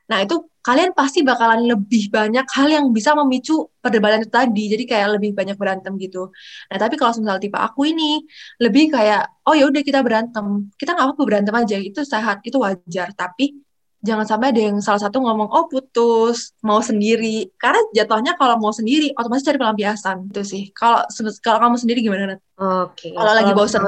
Nah, 0.04 0.20
itu 0.20 0.36
kalian 0.64 0.96
pasti 0.96 1.20
bakalan 1.20 1.64
lebih 1.68 2.08
banyak 2.08 2.44
hal 2.56 2.68
yang 2.72 2.88
bisa 2.92 3.12
memicu 3.16 3.68
perdebatan 3.80 4.24
itu 4.24 4.32
tadi. 4.32 4.64
Jadi 4.72 4.84
kayak 4.88 5.08
lebih 5.20 5.30
banyak 5.36 5.56
berantem 5.56 5.92
gitu. 6.00 6.28
Nah, 6.68 6.76
tapi 6.80 6.96
kalau 7.00 7.12
misal 7.16 7.40
tipe 7.40 7.56
aku 7.56 7.88
ini 7.88 8.24
lebih 8.60 8.92
kayak 8.92 9.44
oh 9.48 9.54
ya 9.56 9.64
udah 9.68 9.82
kita 9.84 10.00
berantem. 10.04 10.68
Kita 10.76 10.92
nggak 10.96 11.06
apa-apa 11.08 11.22
berantem 11.24 11.54
aja. 11.56 11.76
Itu 11.80 12.04
sehat, 12.04 12.44
itu 12.44 12.56
wajar. 12.60 13.12
Tapi 13.16 13.63
jangan 14.04 14.28
sampai 14.28 14.52
ada 14.52 14.60
yang 14.60 14.76
salah 14.84 15.00
satu 15.00 15.24
ngomong 15.24 15.48
oh 15.48 15.64
putus 15.66 16.52
mau 16.60 16.84
sendiri. 16.84 17.48
Karena 17.56 17.80
jatuhnya 17.96 18.36
kalau 18.36 18.60
mau 18.60 18.70
sendiri 18.70 19.16
otomatis 19.16 19.42
cari 19.42 19.56
pelampiasan. 19.56 20.28
Itu 20.28 20.44
sih. 20.44 20.70
Kalau 20.76 21.08
kalau 21.40 21.58
kamu 21.64 21.76
sendiri 21.80 22.04
gimana 22.04 22.36
Oke 22.36 23.10
okay. 23.10 23.10
kalau 23.16 23.32
lagi 23.32 23.52
bosan 23.56 23.82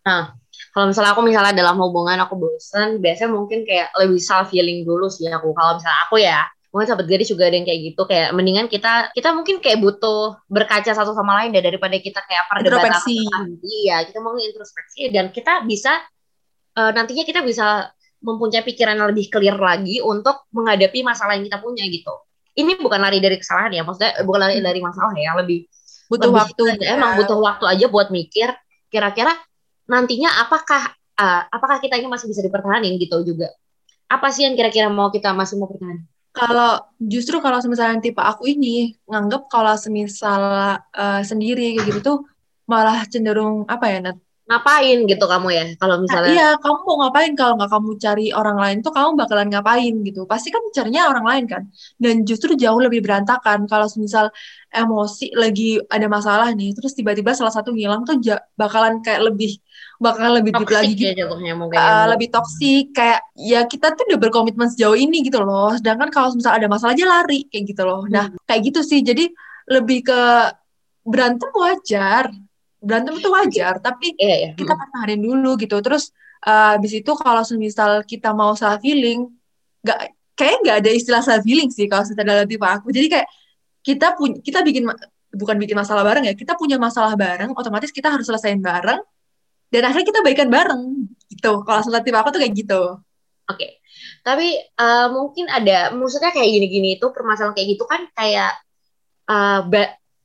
Nah, 0.00 0.32
kalau 0.72 0.90
misalnya 0.90 1.12
aku 1.12 1.22
misalnya 1.22 1.52
dalam 1.54 1.76
hubungan 1.78 2.18
aku 2.24 2.34
bosan, 2.40 2.98
biasanya 2.98 3.30
mungkin 3.30 3.62
kayak 3.68 3.94
lebih 4.00 4.18
self 4.18 4.50
healing 4.50 4.82
dulu 4.82 5.06
sih 5.06 5.28
aku. 5.30 5.52
Kalau 5.52 5.76
misalnya 5.76 6.00
aku 6.08 6.16
ya, 6.18 6.40
mungkin 6.72 6.86
sahabat 6.88 7.06
gadis 7.06 7.28
juga 7.30 7.46
ada 7.46 7.56
yang 7.60 7.68
kayak 7.68 7.80
gitu. 7.92 8.02
Kayak 8.08 8.28
mendingan 8.32 8.66
kita 8.66 9.12
kita 9.12 9.28
mungkin 9.36 9.60
kayak 9.60 9.78
butuh 9.78 10.40
berkaca 10.48 10.90
satu 10.90 11.12
sama 11.12 11.44
lain 11.44 11.52
deh 11.52 11.62
daripada 11.62 11.94
kita 12.00 12.24
kayak 12.24 12.48
perdebatan 12.48 12.96
iya 13.60 13.96
kita 14.08 14.18
mau 14.24 14.34
introspeksi 14.40 15.12
dan 15.12 15.28
kita 15.34 15.68
bisa 15.68 16.00
uh, 16.80 16.90
nantinya 16.94 17.24
kita 17.26 17.44
bisa 17.44 17.90
mempunyai 18.20 18.64
pikiran 18.64 18.96
yang 19.00 19.08
lebih 19.12 19.32
clear 19.32 19.56
lagi 19.56 20.00
untuk 20.04 20.48
menghadapi 20.52 21.00
masalah 21.00 21.36
yang 21.36 21.44
kita 21.48 21.58
punya 21.60 21.84
gitu 21.88 22.12
ini 22.56 22.76
bukan 22.76 23.00
lari 23.00 23.18
dari 23.18 23.40
kesalahan 23.40 23.72
ya 23.72 23.82
maksudnya 23.82 24.20
bukan 24.24 24.40
lari 24.40 24.56
hmm. 24.60 24.66
dari 24.66 24.80
masalah 24.80 25.12
ya 25.16 25.32
lebih 25.36 25.66
butuh 26.10 26.28
lebih 26.28 26.40
waktu 26.42 26.62
ya. 26.82 26.96
emang 26.98 27.16
butuh 27.16 27.38
waktu 27.38 27.64
aja 27.66 27.86
buat 27.88 28.08
mikir 28.12 28.52
kira-kira 28.90 29.32
nantinya 29.86 30.44
apakah 30.44 30.92
uh, 31.16 31.42
apakah 31.48 31.78
kita 31.78 31.96
ini 31.96 32.10
masih 32.10 32.28
bisa 32.28 32.42
dipertahankan 32.44 32.98
gitu 32.98 33.22
juga 33.24 33.50
apa 34.10 34.28
sih 34.34 34.44
yang 34.44 34.58
kira-kira 34.58 34.90
mau 34.90 35.08
kita 35.08 35.30
masih 35.32 35.56
mau 35.56 35.70
pertahankan 35.70 36.06
kalau 36.30 36.78
justru 37.02 37.42
kalau 37.42 37.58
misalnya 37.66 37.98
tipe 37.98 38.22
aku 38.22 38.46
ini 38.46 38.94
nganggep 39.10 39.50
kalau 39.50 39.74
semisal 39.74 40.78
uh, 40.78 41.22
sendiri 41.26 41.74
kayak 41.74 41.86
gitu 41.90 42.00
tuh 42.02 42.18
malah 42.70 43.02
cenderung 43.10 43.66
apa 43.66 43.90
ya 43.90 43.98
Nat? 43.98 44.16
Ngapain 44.50 44.98
gitu 45.06 45.24
kamu 45.30 45.48
ya 45.54 45.64
kalau 45.78 45.94
nah, 45.94 46.02
misalnya? 46.02 46.30
Nah, 46.30 46.34
iya, 46.34 46.48
kamu 46.58 46.78
mau 46.82 46.96
ngapain 47.06 47.32
kalau 47.38 47.54
nggak 47.54 47.70
kamu 47.70 47.90
cari 48.02 48.26
orang 48.34 48.58
lain 48.58 48.76
tuh 48.82 48.90
kamu 48.90 49.14
bakalan 49.14 49.46
ngapain 49.46 49.94
gitu? 50.02 50.26
Pasti 50.26 50.50
kan 50.50 50.58
carinya 50.74 51.06
orang 51.06 51.22
lain 51.22 51.44
kan. 51.46 51.62
Dan 51.94 52.26
justru 52.26 52.58
jauh 52.58 52.82
lebih 52.82 52.98
berantakan 53.06 53.70
kalau 53.70 53.86
misal 53.94 54.34
emosi 54.74 55.30
lagi 55.38 55.78
ada 55.86 56.10
masalah 56.10 56.50
nih, 56.50 56.74
terus 56.74 56.98
tiba-tiba 56.98 57.30
salah 57.38 57.54
satu 57.54 57.70
ngilang 57.70 58.02
tuh 58.02 58.18
bakalan 58.58 58.98
kayak 59.06 59.30
lebih 59.30 59.62
bakal 60.00 60.32
lebih 60.32 60.56
deep 60.56 60.70
lagi 60.72 60.94
ya 60.96 61.12
gitu. 61.12 61.34
Ya, 61.44 61.54
uh, 61.54 62.04
lebih 62.10 62.32
toksik 62.32 62.96
kayak 62.96 63.20
ya 63.36 63.60
kita 63.68 63.92
tuh 63.92 64.08
udah 64.08 64.18
berkomitmen 64.18 64.66
sejauh 64.72 64.96
ini 64.96 65.22
gitu 65.22 65.44
loh. 65.44 65.76
Sedangkan 65.76 66.08
kalau 66.08 66.32
misal 66.32 66.56
ada 66.56 66.66
masalah 66.66 66.96
aja 66.96 67.06
lari 67.06 67.46
kayak 67.52 67.64
gitu 67.70 67.82
loh. 67.84 68.08
Nah, 68.08 68.32
hmm. 68.32 68.42
kayak 68.48 68.72
gitu 68.72 68.80
sih. 68.82 69.04
Jadi 69.04 69.28
lebih 69.68 70.08
ke 70.08 70.22
berantem 71.04 71.52
wajar. 71.52 72.32
Berantem 72.80 73.20
itu 73.20 73.28
wajar, 73.28 73.76
tapi 73.78 74.16
iya, 74.16 74.36
iya. 74.40 74.50
kita 74.56 74.72
pertahanin 74.72 75.20
dulu 75.20 75.60
gitu. 75.60 75.76
Terus 75.84 76.16
uh, 76.48 76.76
habis 76.76 76.96
itu 76.96 77.12
kalau 77.12 77.44
misal 77.60 78.00
kita 78.08 78.32
mau 78.32 78.56
self 78.56 78.80
healing, 78.80 79.28
nggak 79.84 80.16
kayak 80.32 80.56
nggak 80.64 80.76
ada 80.80 80.90
istilah 80.90 81.20
self 81.20 81.44
healing 81.44 81.68
sih 81.68 81.84
kalau 81.86 82.02
kita 82.08 82.24
dalam 82.24 82.48
tipe 82.48 82.64
aku. 82.64 82.88
Jadi 82.88 83.06
kayak 83.12 83.28
kita 83.84 84.16
punya 84.16 84.40
kita 84.40 84.64
bikin 84.64 84.88
bukan 85.30 85.56
bikin 85.60 85.76
masalah 85.76 86.02
bareng 86.02 86.24
ya, 86.26 86.34
kita 86.34 86.56
punya 86.56 86.80
masalah 86.80 87.12
bareng, 87.14 87.52
otomatis 87.52 87.92
kita 87.92 88.08
harus 88.08 88.24
selesaiin 88.24 88.64
bareng 88.64 89.00
dan 89.70 89.82
akhirnya 89.86 90.06
kita 90.10 90.20
baikan 90.26 90.50
bareng 90.50 90.82
gitu 91.30 91.62
kalau 91.62 91.80
salah 91.80 92.02
tipe 92.02 92.18
aku 92.18 92.34
tuh 92.34 92.42
kayak 92.42 92.54
gitu 92.58 92.82
oke 92.98 93.56
okay. 93.56 93.78
tapi 94.26 94.58
uh, 94.76 95.08
mungkin 95.14 95.46
ada 95.46 95.94
maksudnya 95.94 96.34
kayak 96.34 96.50
gini-gini 96.50 96.98
itu 96.98 97.06
permasalahan 97.14 97.54
kayak 97.54 97.68
gitu 97.78 97.84
kan 97.86 98.10
kayak 98.12 98.52
uh, 99.30 99.62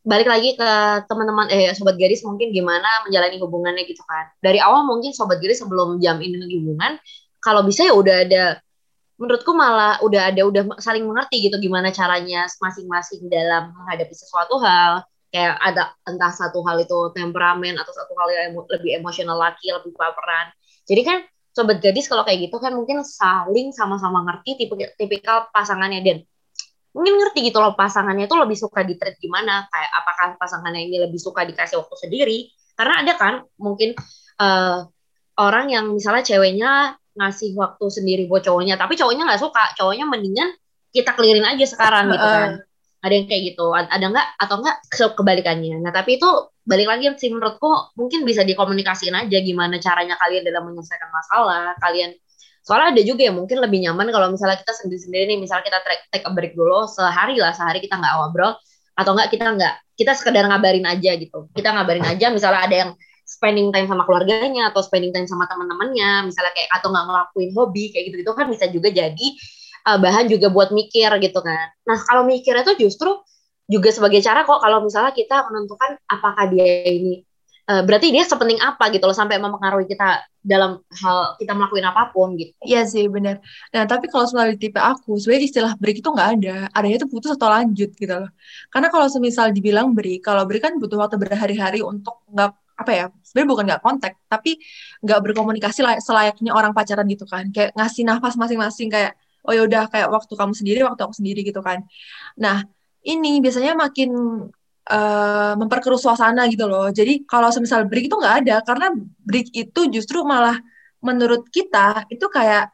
balik 0.06 0.30
lagi 0.30 0.54
ke 0.54 0.72
teman-teman 1.10 1.50
eh 1.50 1.74
sobat 1.74 1.98
garis 1.98 2.22
mungkin 2.22 2.54
gimana 2.54 2.86
menjalani 3.10 3.42
hubungannya 3.42 3.84
gitu 3.90 4.06
kan. 4.06 4.30
Dari 4.38 4.62
awal 4.62 4.86
mungkin 4.86 5.12
sobat 5.12 5.42
garis 5.42 5.60
sebelum 5.60 5.98
jam 5.98 6.22
ini 6.22 6.38
hubungan 6.62 7.02
kalau 7.42 7.66
bisa 7.66 7.86
ya 7.86 7.94
udah 7.98 8.26
ada 8.26 8.44
menurutku 9.18 9.52
malah 9.58 9.98
udah 10.06 10.30
ada 10.30 10.42
udah 10.46 10.62
saling 10.78 11.08
mengerti 11.08 11.50
gitu 11.50 11.58
gimana 11.58 11.90
caranya 11.90 12.46
masing-masing 12.62 13.26
dalam 13.28 13.74
menghadapi 13.74 14.14
sesuatu 14.14 14.62
hal. 14.62 15.02
Kayak 15.34 15.60
ada 15.60 15.92
entah 16.08 16.32
satu 16.32 16.64
hal 16.64 16.80
itu 16.80 17.12
temperamen 17.12 17.76
atau 17.76 17.92
satu 17.92 18.14
hal 18.16 18.30
yang 18.32 18.56
lebih 18.56 19.04
emosional 19.04 19.36
laki 19.36 19.68
lebih 19.74 19.92
baperan. 19.98 20.54
Jadi 20.88 21.02
kan 21.04 21.18
sobat 21.52 21.84
gadis 21.84 22.08
kalau 22.08 22.24
kayak 22.24 22.48
gitu 22.48 22.56
kan 22.62 22.72
mungkin 22.72 23.04
saling 23.04 23.74
sama-sama 23.76 24.24
ngerti 24.28 24.64
tipe 24.64 24.76
tipikal 24.96 25.50
pasangannya. 25.52 26.00
Dan 26.06 26.18
mungkin 26.96 27.20
ngerti 27.20 27.52
gitu 27.52 27.60
loh 27.60 27.76
pasangannya 27.76 28.32
itu 28.32 28.36
lebih 28.40 28.56
suka 28.56 28.88
di 28.88 28.96
treat 28.96 29.20
gimana? 29.20 29.68
Kayak 29.68 29.92
apakah 30.00 30.28
pasangannya 30.40 30.88
ini 30.88 31.04
lebih 31.04 31.20
suka 31.20 31.44
dikasih 31.44 31.84
waktu 31.84 31.96
sendiri? 32.08 32.38
Karena 32.80 33.04
ada 33.04 33.14
kan 33.20 33.34
mungkin 33.60 33.92
uh, 34.40 34.88
orang 35.36 35.66
yang 35.76 35.92
misalnya 35.92 36.24
ceweknya 36.24 36.96
ngasih 37.16 37.56
waktu 37.56 37.86
sendiri 37.92 38.24
buat 38.32 38.48
cowoknya 38.48 38.80
tapi 38.80 38.96
cowoknya 38.96 39.28
nggak 39.28 39.44
suka. 39.44 39.76
Cowoknya 39.76 40.08
mendingan 40.08 40.56
kita 40.96 41.12
clearin 41.12 41.44
aja 41.44 41.66
sekarang 41.68 42.16
gitu 42.16 42.24
kan. 42.24 42.64
Ada 43.04 43.14
yang 43.14 43.28
kayak 43.28 43.42
gitu. 43.52 43.66
Ada 43.76 44.06
nggak 44.08 44.28
atau 44.40 44.56
enggak 44.64 44.78
kebalikannya? 45.20 45.76
Nah 45.84 45.92
tapi 45.92 46.16
itu 46.16 46.30
balik 46.66 46.88
lagi 46.90 47.06
sih 47.22 47.30
menurutku 47.30 47.94
mungkin 47.94 48.26
bisa 48.26 48.42
dikomunikasiin 48.42 49.14
aja 49.14 49.38
gimana 49.46 49.78
caranya 49.78 50.18
kalian 50.18 50.42
dalam 50.42 50.66
menyelesaikan 50.66 51.14
masalah 51.14 51.78
kalian 51.78 52.18
soalnya 52.66 52.98
ada 52.98 53.02
juga 53.06 53.22
yang 53.30 53.38
mungkin 53.38 53.62
lebih 53.62 53.86
nyaman 53.86 54.10
kalau 54.10 54.34
misalnya 54.34 54.58
kita 54.58 54.74
sendiri-sendiri 54.74 55.30
nih 55.30 55.38
misalnya 55.38 55.70
kita 55.70 55.80
take, 55.86 56.04
take 56.10 56.26
a 56.26 56.32
break 56.34 56.58
dulu 56.58 56.90
sehari 56.90 57.38
lah 57.38 57.54
sehari 57.54 57.78
kita 57.78 57.94
nggak 57.94 58.14
ngobrol 58.18 58.58
atau 58.98 59.12
enggak 59.14 59.30
kita 59.30 59.46
nggak 59.54 59.76
kita 59.94 60.12
sekedar 60.18 60.50
ngabarin 60.50 60.86
aja 60.90 61.12
gitu 61.14 61.46
kita 61.54 61.70
ngabarin 61.70 62.06
aja 62.10 62.34
misalnya 62.34 62.62
ada 62.66 62.76
yang 62.76 62.92
spending 63.26 63.70
time 63.70 63.86
sama 63.86 64.02
keluarganya 64.10 64.74
atau 64.74 64.82
spending 64.82 65.14
time 65.14 65.30
sama 65.30 65.46
teman-temannya 65.46 66.34
misalnya 66.34 66.52
kayak 66.58 66.70
atau 66.74 66.90
nggak 66.90 67.06
ngelakuin 67.06 67.50
hobi 67.54 67.84
kayak 67.94 68.04
gitu 68.10 68.16
gitu 68.26 68.32
kan 68.34 68.46
bisa 68.50 68.66
juga 68.74 68.90
jadi 68.90 69.28
uh, 69.86 69.98
bahan 70.02 70.26
juga 70.26 70.50
buat 70.50 70.74
mikir 70.74 71.10
gitu 71.22 71.40
kan. 71.42 71.70
Nah 71.86 71.98
kalau 72.06 72.26
mikirnya 72.26 72.66
tuh 72.66 72.78
justru 72.78 73.14
juga 73.66 73.90
sebagai 73.90 74.22
cara 74.22 74.46
kok 74.46 74.62
kalau 74.62 74.86
misalnya 74.86 75.14
kita 75.14 75.46
menentukan 75.50 75.98
apakah 76.06 76.46
dia 76.54 76.86
ini 76.86 77.26
uh, 77.70 77.82
berarti 77.86 78.14
dia 78.14 78.24
sepenting 78.26 78.62
apa 78.62 78.90
gitu 78.94 79.06
loh 79.06 79.18
sampai 79.18 79.42
mempengaruhi 79.42 79.90
kita 79.90 80.26
dalam 80.46 80.78
hal 81.02 81.18
kita 81.42 81.58
melakukan 81.58 81.86
apa 81.90 82.14
pun 82.14 82.38
gitu. 82.38 82.54
Iya 82.62 82.86
sih 82.86 83.10
benar. 83.10 83.42
Nah 83.74 83.84
tapi 83.90 84.06
kalau 84.10 84.30
soal 84.30 84.54
tipe 84.62 84.78
aku 84.78 85.18
sebenarnya 85.18 85.46
istilah 85.50 85.74
break 85.82 86.06
itu 86.06 86.10
nggak 86.10 86.30
ada. 86.40 86.56
Adanya 86.74 87.02
itu 87.02 87.10
putus 87.10 87.34
atau 87.34 87.50
lanjut 87.50 87.90
gitu 87.98 88.14
loh. 88.14 88.30
Karena 88.70 88.88
kalau 88.94 89.08
semisal 89.10 89.50
dibilang 89.50 89.98
break, 89.98 90.22
kalau 90.22 90.46
break 90.46 90.62
kan 90.62 90.78
butuh 90.78 91.02
waktu 91.02 91.18
berhari-hari 91.18 91.82
untuk 91.82 92.22
nggak 92.30 92.54
apa 92.76 92.92
ya 92.92 93.06
sebenarnya 93.24 93.50
bukan 93.56 93.66
nggak 93.72 93.82
kontak 93.88 94.14
tapi 94.28 94.60
nggak 95.00 95.20
berkomunikasi 95.24 95.80
selayaknya 96.04 96.52
orang 96.52 96.76
pacaran 96.76 97.08
gitu 97.08 97.24
kan 97.24 97.48
kayak 97.56 97.72
ngasih 97.72 98.04
nafas 98.04 98.36
masing-masing 98.36 98.92
kayak 98.92 99.16
oh 99.48 99.56
ya 99.56 99.64
udah 99.64 99.88
kayak 99.88 100.12
waktu 100.12 100.34
kamu 100.36 100.52
sendiri 100.52 100.80
waktu 100.84 101.02
aku 101.08 101.16
sendiri 101.16 101.40
gitu 101.48 101.64
kan 101.64 101.88
nah 102.36 102.68
ini 103.06 103.40
biasanya 103.40 103.80
makin 103.80 104.10
uh, 104.90 105.54
memperkeruh 105.58 106.00
suasana 106.00 106.46
gitu 106.50 106.66
loh. 106.70 106.90
Jadi 106.90 107.26
kalau 107.26 107.50
semisal 107.50 107.86
break 107.90 108.10
itu 108.10 108.16
nggak 108.16 108.36
ada 108.46 108.56
karena 108.66 108.88
break 109.26 109.54
itu 109.54 109.82
justru 109.90 110.22
malah 110.22 110.58
menurut 111.02 111.46
kita 111.50 112.10
itu 112.10 112.26
kayak 112.30 112.74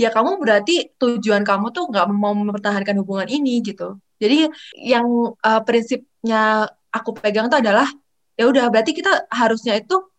ya 0.00 0.08
kamu 0.08 0.40
berarti 0.40 0.96
tujuan 0.96 1.44
kamu 1.44 1.72
tuh 1.72 1.88
nggak 1.92 2.06
mau 2.12 2.32
mempertahankan 2.32 2.96
hubungan 3.00 3.28
ini 3.28 3.60
gitu. 3.64 4.00
Jadi 4.20 4.48
yang 4.76 5.06
uh, 5.40 5.60
prinsipnya 5.64 6.68
aku 6.92 7.16
pegang 7.16 7.48
itu 7.48 7.56
adalah 7.56 7.88
ya 8.36 8.48
udah 8.48 8.68
berarti 8.72 8.92
kita 8.96 9.28
harusnya 9.28 9.80
itu 9.80 10.09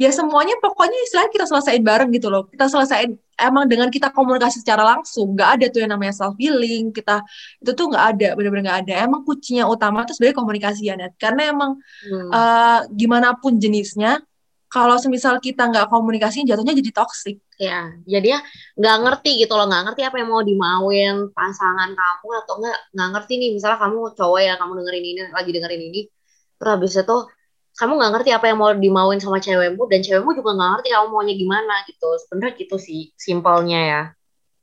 ya 0.00 0.10
semuanya 0.10 0.56
pokoknya 0.58 0.98
istilahnya 1.04 1.32
kita 1.32 1.46
selesaiin 1.46 1.84
bareng 1.84 2.10
gitu 2.16 2.32
loh. 2.32 2.48
Kita 2.48 2.66
selesaiin 2.66 3.12
emang 3.38 3.64
dengan 3.68 3.88
kita 3.92 4.10
komunikasi 4.10 4.62
secara 4.64 4.82
langsung 4.82 5.36
nggak 5.36 5.50
ada 5.58 5.66
tuh 5.68 5.80
yang 5.84 5.92
namanya 5.94 6.14
self 6.16 6.34
healing 6.38 6.94
kita 6.94 7.20
itu 7.60 7.70
tuh 7.74 7.86
nggak 7.92 8.04
ada 8.16 8.28
benar-benar 8.34 8.64
nggak 8.66 8.80
ada. 8.88 8.94
Emang 9.06 9.22
kuncinya 9.22 9.68
utama 9.68 10.02
tuh 10.08 10.16
sebenarnya 10.16 10.38
komunikasi 10.38 10.80
ya 10.88 10.94
Net. 10.96 11.14
karena 11.20 11.52
emang 11.52 11.76
hmm. 12.08 12.30
uh, 12.32 12.80
gimana 12.92 13.36
pun 13.36 13.60
jenisnya 13.60 14.22
kalau 14.72 14.96
semisal 14.96 15.36
kita 15.36 15.68
nggak 15.68 15.92
komunikasi 15.92 16.48
jatuhnya 16.48 16.72
jadi 16.72 16.90
toxic. 16.96 17.36
Ya 17.60 17.92
jadi 18.08 18.26
ya 18.34 18.40
nggak 18.80 18.96
ngerti 19.04 19.44
gitu 19.44 19.52
loh. 19.52 19.68
Nggak 19.68 19.92
ngerti 19.92 20.02
apa 20.08 20.16
yang 20.16 20.28
mau 20.32 20.40
dimauin 20.40 21.16
pasangan 21.36 21.92
kamu 21.92 22.28
atau 22.40 22.54
nggak. 22.56 22.78
Nggak 22.96 23.08
ngerti 23.12 23.32
nih 23.36 23.50
misalnya 23.52 23.78
kamu 23.84 23.98
cowok 24.16 24.40
ya 24.40 24.54
kamu 24.56 24.72
dengerin 24.80 25.04
ini 25.04 25.20
lagi 25.28 25.50
dengerin 25.52 25.82
ini. 25.92 26.00
Terus 26.56 26.70
habis 26.72 26.94
itu 26.96 27.16
kamu 27.72 27.92
nggak 27.98 28.12
ngerti 28.18 28.30
apa 28.36 28.46
yang 28.52 28.58
mau 28.60 28.70
dimauin 28.76 29.20
sama 29.20 29.40
cewekmu 29.40 29.82
dan 29.88 30.00
cewekmu 30.04 30.30
juga 30.36 30.50
nggak 30.52 30.70
ngerti 30.76 30.88
kamu 30.92 31.06
maunya 31.08 31.34
gimana 31.36 31.74
gitu 31.88 32.08
sebenarnya 32.26 32.52
gitu 32.60 32.76
sih 32.76 33.02
simpelnya 33.16 33.80
ya 33.80 34.02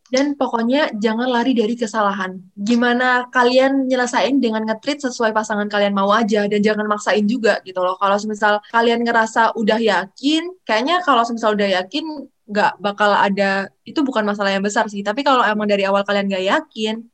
dan 0.09 0.33
pokoknya 0.33 0.89
jangan 0.97 1.29
lari 1.29 1.53
dari 1.53 1.77
kesalahan. 1.77 2.41
Gimana 2.57 3.29
kalian 3.29 3.85
nyelesain 3.85 4.41
dengan 4.41 4.65
ngetrit 4.65 5.05
sesuai 5.05 5.29
pasangan 5.37 5.69
kalian 5.69 5.93
mau 5.93 6.09
aja 6.09 6.49
dan 6.49 6.59
jangan 6.65 6.89
maksain 6.89 7.29
juga 7.29 7.61
gitu 7.61 7.77
loh. 7.85 7.93
Kalau 8.01 8.17
misal 8.25 8.57
kalian 8.73 9.05
ngerasa 9.05 9.53
udah 9.53 9.77
yakin, 9.77 10.49
kayaknya 10.65 11.05
kalau 11.05 11.21
misal 11.29 11.53
udah 11.53 11.69
yakin 11.81 12.25
nggak 12.49 12.81
bakal 12.81 13.13
ada 13.13 13.69
itu 13.85 14.01
bukan 14.01 14.25
masalah 14.25 14.49
yang 14.49 14.65
besar 14.65 14.89
sih. 14.89 15.05
Tapi 15.05 15.21
kalau 15.21 15.45
emang 15.45 15.69
dari 15.69 15.85
awal 15.85 16.01
kalian 16.01 16.25
nggak 16.25 16.45
yakin, 16.57 17.05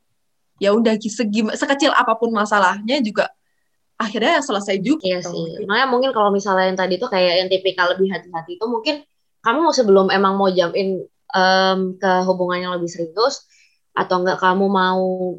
ya 0.64 0.72
udah 0.72 0.96
segi 0.96 1.44
sekecil 1.52 1.92
apa 1.92 2.16
pun 2.16 2.32
masalahnya 2.32 3.04
juga 3.04 3.28
akhirnya 4.06 4.40
selesai 4.46 4.78
juga. 4.86 5.04
Iya 5.04 5.20
gitu. 5.26 5.34
sih. 5.34 5.66
Makanya 5.66 5.88
mungkin 5.90 6.10
kalau 6.14 6.30
misalnya 6.30 6.70
yang 6.70 6.80
tadi 6.80 7.02
tuh 7.02 7.10
kayak 7.10 7.46
yang 7.46 7.50
tipikal 7.50 7.90
lebih 7.90 8.14
hati-hati 8.14 8.62
itu 8.62 8.66
mungkin 8.70 9.02
kamu 9.42 9.74
sebelum 9.74 10.08
emang 10.14 10.38
mau 10.38 10.50
jamin 10.50 11.02
um, 11.34 11.80
ke 11.98 12.12
hubungan 12.26 12.70
yang 12.70 12.74
lebih 12.78 12.90
serius 12.90 13.46
atau 13.98 14.22
enggak 14.22 14.38
kamu 14.42 14.66
mau 14.70 15.38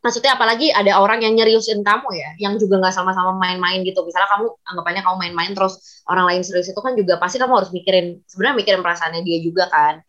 maksudnya 0.00 0.32
apalagi 0.32 0.72
ada 0.72 0.96
orang 0.96 1.20
yang 1.20 1.36
nyeriusin 1.36 1.84
kamu 1.84 2.08
ya, 2.16 2.30
yang 2.40 2.56
juga 2.56 2.80
nggak 2.80 2.94
sama-sama 2.96 3.36
main-main 3.36 3.84
gitu. 3.84 4.00
Misalnya 4.04 4.32
kamu 4.32 4.46
anggapannya 4.64 5.02
kamu 5.04 5.16
main-main 5.20 5.52
terus 5.52 6.02
orang 6.08 6.24
lain 6.32 6.42
serius 6.42 6.72
itu 6.72 6.80
kan 6.80 6.96
juga 6.96 7.20
pasti 7.20 7.36
kamu 7.36 7.52
harus 7.52 7.70
mikirin 7.70 8.24
sebenarnya 8.24 8.56
mikirin 8.64 8.80
perasaannya 8.80 9.22
dia 9.22 9.38
juga 9.44 9.68
kan. 9.68 10.00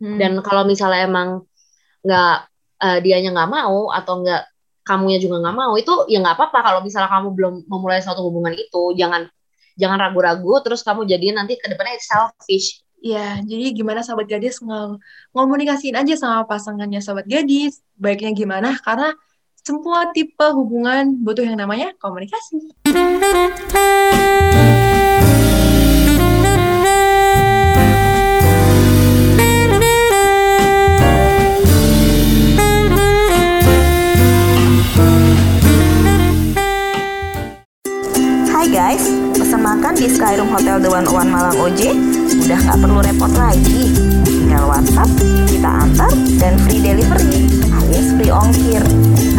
Hmm. 0.00 0.20
Dan 0.20 0.44
kalau 0.44 0.68
misalnya 0.68 1.08
emang 1.08 1.28
nggak 2.04 2.36
uh, 2.80 2.98
dianya 3.00 3.32
nggak 3.32 3.50
mau 3.52 3.92
atau 3.92 4.24
nggak 4.24 4.42
kamunya 4.82 5.20
juga 5.20 5.40
nggak 5.44 5.56
mau 5.56 5.72
itu 5.76 5.92
ya 6.08 6.18
nggak 6.24 6.36
apa-apa 6.36 6.58
kalau 6.64 6.80
misalnya 6.80 7.10
kamu 7.12 7.28
belum 7.36 7.54
memulai 7.68 8.00
suatu 8.00 8.24
hubungan 8.24 8.56
itu 8.56 8.96
jangan 8.96 9.28
jangan 9.76 9.98
ragu-ragu 10.00 10.60
terus 10.64 10.80
kamu 10.84 11.08
jadi 11.08 11.36
nanti 11.36 11.56
ke 11.60 11.66
depannya 11.68 12.00
selfish 12.00 12.82
Ya, 13.00 13.40
jadi 13.40 13.72
gimana 13.72 14.04
sahabat 14.04 14.28
gadis 14.28 14.60
ng 14.60 15.00
ngomunikasiin 15.32 15.96
aja 15.96 16.20
sama 16.20 16.44
pasangannya 16.44 17.00
sahabat 17.00 17.24
gadis, 17.24 17.80
baiknya 17.96 18.36
gimana? 18.36 18.76
Karena 18.76 19.16
semua 19.56 20.12
tipe 20.12 20.44
hubungan 20.52 21.16
butuh 21.24 21.48
yang 21.48 21.56
namanya 21.56 21.96
komunikasi. 21.96 22.60
Hai 38.60 38.68
guys, 38.68 39.08
pesan 39.40 39.64
makan 39.64 39.96
di 39.96 40.04
Skyroom 40.04 40.52
Hotel 40.52 40.84
The 40.84 40.92
One 40.92 41.08
One 41.08 41.32
Malang 41.32 41.56
OJ 41.56 41.96
udah 42.44 42.60
nggak 42.60 42.76
perlu 42.76 43.00
repot 43.00 43.32
lagi. 43.32 43.88
Tinggal 44.20 44.68
WhatsApp, 44.68 45.08
kita 45.48 45.64
antar 45.64 46.12
dan 46.36 46.60
free 46.68 46.76
delivery 46.76 47.48
alias 47.72 48.12
free 48.20 48.28
ongkir. 48.28 48.84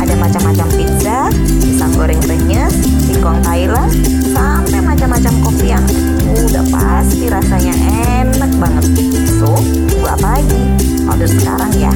Ada 0.02 0.18
macam-macam 0.18 0.68
pizza, 0.74 1.30
pisang 1.38 1.94
goreng 1.94 2.18
renyes, 2.26 2.74
singkong 3.06 3.46
Thailand, 3.46 3.94
sampai 4.34 4.82
macam-macam 4.82 5.34
kopi 5.46 5.70
yang 5.70 5.86
udah 6.26 6.66
pasti 6.74 7.30
rasanya 7.30 7.78
enak 8.26 8.50
banget. 8.58 9.06
So, 9.38 9.54
tunggu 9.86 10.18
apa 10.18 10.42
lagi? 10.42 10.62
Order 11.06 11.30
sekarang 11.30 11.70
ya. 11.78 11.94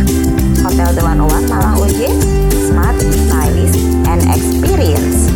Hotel 0.61 0.93
The 0.93 1.01
One 1.01 1.25
One 1.25 1.49
Malang 1.49 1.73
OJ, 1.81 2.05
smart, 2.69 3.01
stylish, 3.01 3.81
and 4.13 4.21
experience. 4.29 5.34